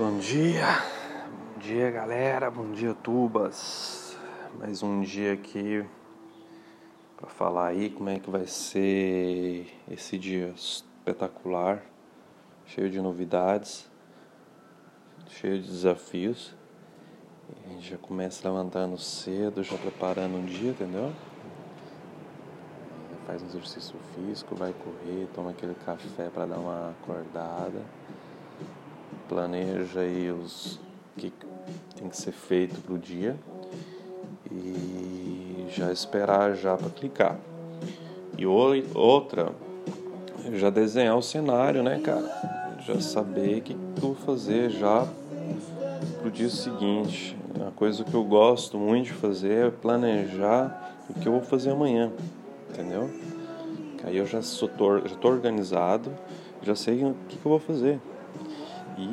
[0.00, 0.82] Bom dia,
[1.28, 4.16] bom dia galera, bom dia tubas.
[4.58, 5.84] Mais um dia aqui
[7.18, 11.82] para falar aí como é que vai ser esse dia espetacular,
[12.64, 13.90] cheio de novidades,
[15.28, 16.56] cheio de desafios.
[17.66, 21.12] A gente já começa levantando cedo, já preparando um dia, entendeu?
[23.26, 27.82] Faz um exercício físico, vai correr, toma aquele café para dar uma acordada
[29.30, 30.80] planeja aí os
[31.16, 31.32] que
[31.96, 33.36] tem que ser feito para o dia
[34.50, 37.38] e já esperar já para clicar.
[38.36, 39.52] E outra,
[40.54, 42.26] já desenhar o cenário, né, cara?
[42.84, 45.06] Já saber o que, vou fazer já
[46.20, 47.36] pro dia seguinte.
[47.54, 51.70] Uma coisa que eu gosto muito de fazer é planejar o que eu vou fazer
[51.70, 52.10] amanhã,
[52.68, 53.08] entendeu?
[54.02, 54.68] Aí eu já sou
[55.04, 56.10] já tô organizado,
[56.62, 58.00] já sei o que, que eu vou fazer.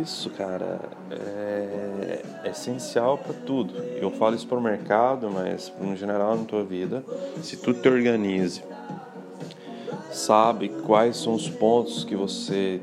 [0.00, 0.78] Isso, cara,
[1.10, 3.74] é, é essencial para tudo.
[3.96, 7.04] Eu falo isso para o mercado, mas no geral na tua vida,
[7.42, 8.62] se tu te organize,
[10.12, 12.80] sabe quais são os pontos que você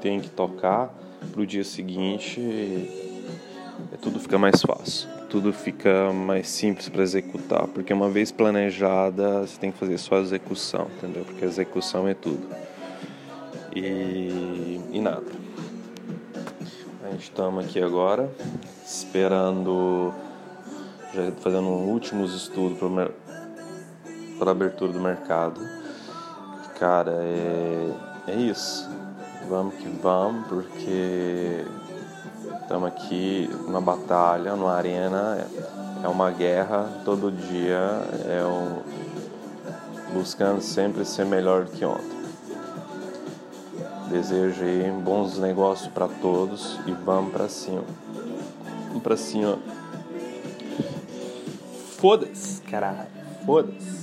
[0.00, 0.92] tem que tocar
[1.30, 2.40] para o dia seguinte,
[3.92, 9.42] é, tudo fica mais fácil, tudo fica mais simples para executar, porque uma vez planejada,
[9.42, 11.24] você tem que fazer só a execução, entendeu?
[11.24, 12.48] Porque a execução é tudo.
[13.74, 15.49] E, e nada.
[17.10, 18.30] A gente estamos aqui agora
[18.86, 20.14] esperando,
[21.12, 22.78] já fazendo últimos estudos
[24.38, 25.60] para abertura do mercado.
[26.78, 27.92] Cara, é,
[28.28, 28.88] é isso.
[29.48, 31.64] Vamos que vamos, porque
[32.62, 35.44] estamos aqui numa batalha, numa arena,
[36.04, 37.80] é uma guerra todo dia,
[38.28, 42.19] é um, buscando sempre ser melhor do que ontem.
[44.10, 47.84] Desejo aí bons negócios para todos e vamos para cima.
[48.88, 49.56] Vamos para cima.
[51.96, 53.06] Foda-se, caralho.
[53.46, 54.00] Foda-se.